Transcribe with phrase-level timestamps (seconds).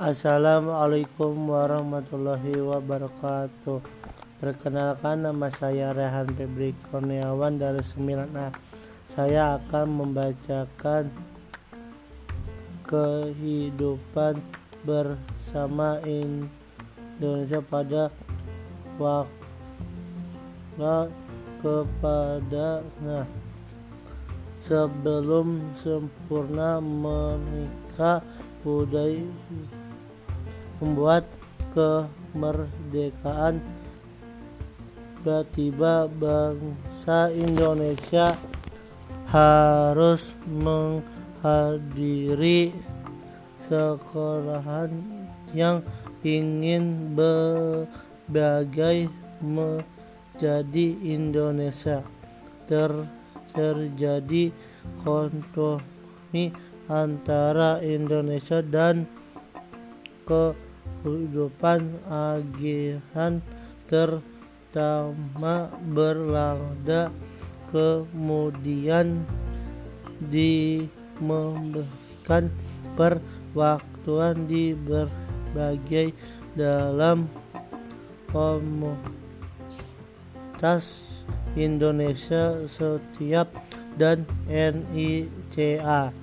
[0.00, 3.84] Assalamualaikum warahmatullahi wabarakatuh.
[4.40, 8.48] Perkenalkan nama saya Rehan Febri Kurniawan dari 9A.
[9.12, 11.12] Saya akan membacakan
[12.88, 14.40] kehidupan
[14.88, 18.08] bersama Indonesia pada
[18.96, 20.96] waktu
[21.60, 23.28] kepada nah
[24.64, 28.24] sebelum sempurna menikah
[28.64, 29.28] budaya
[30.80, 31.28] membuat
[31.76, 33.60] kemerdekaan.
[35.20, 38.32] Tiba-tiba bangsa Indonesia
[39.28, 42.72] harus menghadiri
[43.68, 44.88] sekolahan
[45.52, 45.84] yang
[46.24, 49.12] ingin berbagai
[49.44, 52.00] menjadi Indonesia.
[52.64, 52.88] Ter
[53.52, 54.54] terjadi
[55.02, 56.54] kompromi
[56.88, 59.06] antara Indonesia dan
[61.02, 63.42] kehidupan agihan
[63.90, 64.22] ter
[64.70, 67.10] pertama berlada
[67.74, 69.26] kemudian
[71.18, 72.46] memberikan
[72.94, 76.14] perwaktuan di berbagai
[76.54, 77.26] dalam
[78.30, 79.02] komunitas
[81.58, 83.50] Indonesia setiap
[83.98, 86.14] dan NICA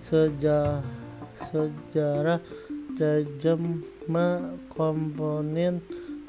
[0.00, 0.80] sejarah
[1.52, 2.40] sejarah
[2.96, 5.84] terjemah komponen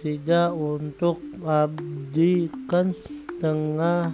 [0.00, 2.92] tidak untuk abdikan
[3.40, 4.12] tengah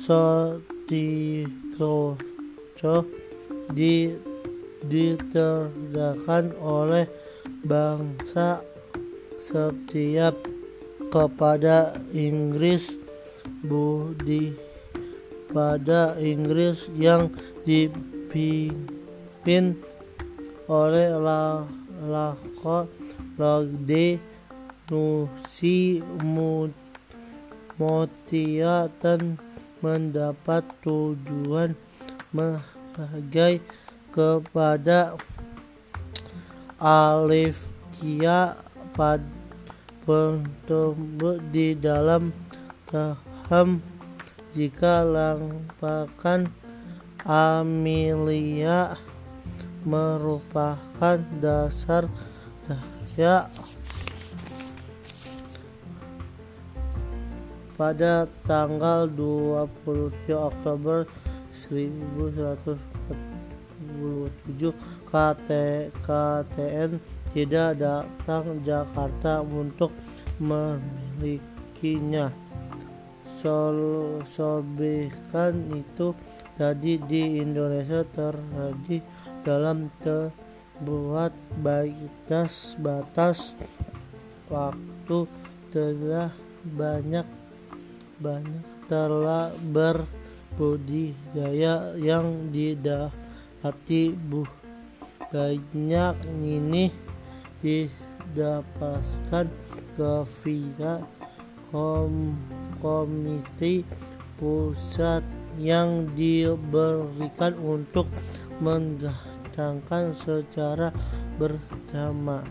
[0.00, 1.46] sotikoco
[3.72, 4.12] di
[4.86, 7.08] diterdakan oleh
[7.64, 8.60] bangsa
[9.42, 10.36] setiap
[11.08, 12.94] kepada Inggris
[13.64, 14.52] budi.
[15.46, 17.32] Pada Inggris yang
[17.64, 18.76] dipimpin
[20.66, 21.14] oleh
[22.06, 22.90] Lako
[23.38, 24.18] Lode
[24.90, 25.98] Nusi
[27.76, 29.36] Motiatan
[29.84, 31.76] mendapat tujuan
[32.32, 33.60] menghargai
[34.08, 35.20] kepada
[36.80, 38.56] Alif Kia
[38.96, 39.36] pada
[40.06, 42.30] bertemu di dalam
[42.86, 43.82] taham.
[44.56, 46.48] Jika lampakan
[47.26, 48.96] Amelia
[49.86, 52.10] merupakan dasar
[52.66, 53.46] daya
[57.78, 61.06] pada tanggal 23 Oktober
[61.70, 62.74] 1147
[65.06, 65.50] KT,
[66.02, 66.90] KTN
[67.30, 69.92] tidak datang Jakarta untuk
[70.40, 72.32] memilikinya.
[73.36, 76.16] Sol, sobekan itu
[76.56, 79.04] tadi di Indonesia terjadi
[79.44, 83.52] dalam terbuat batas batas
[84.48, 85.28] waktu
[85.70, 86.32] telah
[86.64, 87.28] banyak
[88.16, 94.48] banyak telah berbudidaya yang didapati bu.
[95.26, 96.86] Banyak ini
[97.60, 99.50] didapatkan
[99.98, 101.02] ke via
[101.68, 102.32] kom,
[102.80, 103.84] komite
[104.40, 105.20] pusat
[105.56, 108.06] yang diberikan untuk
[108.60, 110.92] mendatangkan secara
[111.36, 112.44] bersama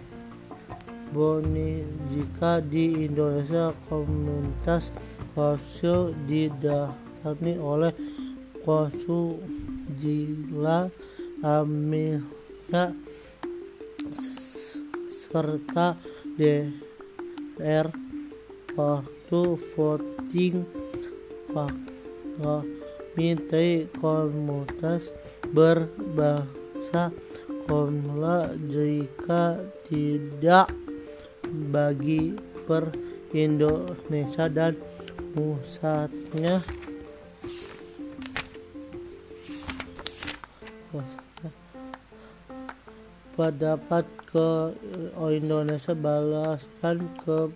[1.13, 4.91] Boni jika di Indonesia komunitas
[5.31, 7.93] Kosyo didatangi oleh
[8.65, 9.39] Kosu
[9.95, 10.89] Jila
[11.45, 12.91] Amerika
[15.29, 15.95] serta
[16.35, 17.87] DR
[18.75, 19.41] waktu
[19.75, 20.55] voting
[23.15, 23.63] minta
[23.99, 25.09] komunitas
[25.55, 27.15] berbangsa
[27.65, 29.57] komla jika
[29.87, 30.69] tidak
[31.71, 32.35] bagi
[32.67, 32.91] per
[33.31, 34.75] Indonesia dan
[35.33, 36.59] pusatnya.
[43.35, 44.71] Pendapat ke
[45.19, 47.51] Indonesia balaskan ke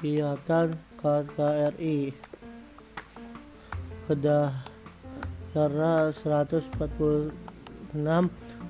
[0.00, 2.16] kegiatan KKRI
[4.04, 7.32] Kedahara 146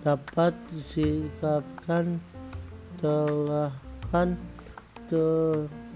[0.05, 2.23] dapat disikapkan
[3.03, 3.75] telah
[4.15, 4.39] kan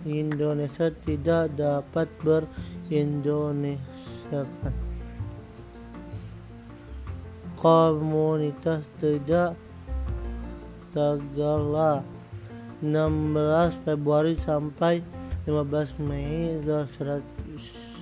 [0.06, 4.70] Indonesia tidak dapat berindonesiakan.
[7.58, 9.58] Komunitas tidak
[10.94, 12.06] Tagala.
[12.79, 15.02] 16 Februari sampai
[15.43, 16.62] 15 Mei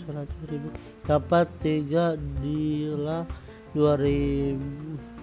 [0.06, 0.68] 100 ribu.
[1.02, 3.26] Dapat tiga dila
[3.74, 5.16] 2000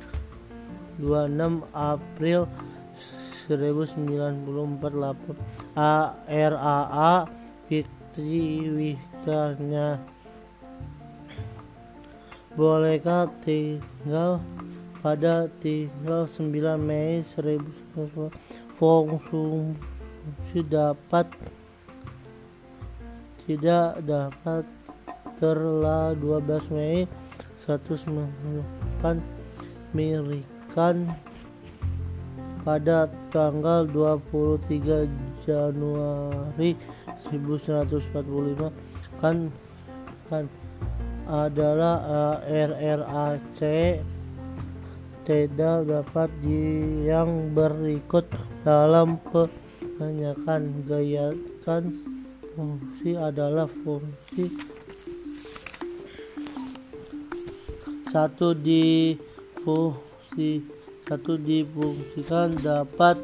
[1.00, 2.46] 26 April
[3.50, 5.36] 1994
[5.74, 7.26] A RAA
[7.66, 9.98] Fitri Wihtanya
[12.54, 14.38] Bolehkah tinggal
[15.02, 18.30] pada tinggal 9 Mei 1990
[18.78, 21.26] fungsi dapat
[23.44, 24.64] tidak dapat
[25.36, 27.04] terlah 12 Mei
[27.68, 29.20] 198
[29.92, 31.12] Mirikan
[32.64, 35.08] pada tanggal 23
[35.44, 36.80] Januari
[37.28, 39.52] 1945 kan
[40.32, 40.48] kan
[41.28, 42.00] adalah
[42.48, 43.60] RRAC
[45.24, 46.64] tidak dapat di
[47.08, 48.28] yang berikut
[48.68, 51.84] dalam penanyakan gayakan
[52.54, 54.54] fungsi adalah fungsi
[58.14, 59.18] satu di
[59.66, 60.62] fungsi
[61.10, 63.18] satu difungsikan dapat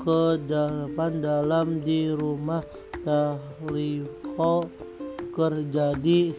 [0.00, 2.64] ke depan dalam di rumah
[3.04, 4.68] Tariko
[5.36, 6.32] terjadi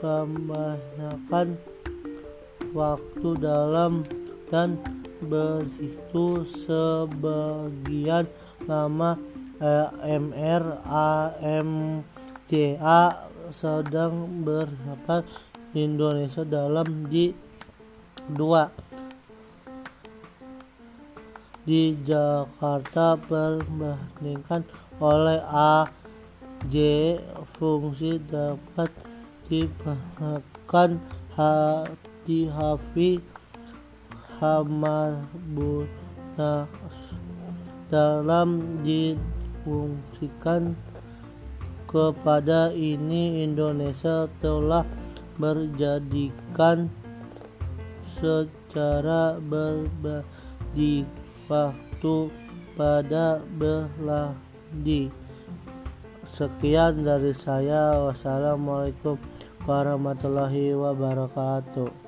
[0.00, 1.56] kebanyakan
[2.72, 4.04] waktu dalam
[4.48, 4.80] dan
[5.24, 8.28] begitu sebagian
[8.68, 9.16] lama
[10.02, 13.02] MR AMCA
[13.54, 15.22] sedang berapa
[15.70, 17.30] Indonesia dalam di
[18.26, 18.66] dua.
[21.62, 24.66] Di Jakarta perbandingkan
[24.98, 25.86] oleh A
[26.66, 26.74] J
[27.54, 28.90] fungsi dapat
[29.46, 30.98] dibahkan
[31.38, 33.22] hati hafi
[34.42, 35.86] Hamabuna
[37.86, 38.82] dalam
[39.62, 40.74] difungsikan
[41.86, 44.82] kepada ini Indonesia telah
[45.38, 46.90] berjadikan
[48.02, 51.06] secara berbagi
[51.46, 52.16] waktu
[52.74, 55.14] pada beladi
[56.26, 58.02] sekian dari saya.
[58.02, 59.14] Wassalamualaikum
[59.62, 62.01] warahmatullahi wabarakatuh